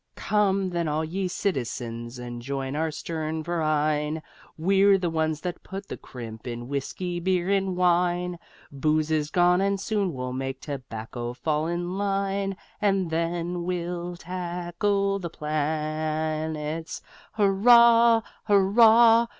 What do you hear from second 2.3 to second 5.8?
join our stern Verein: We're the ones that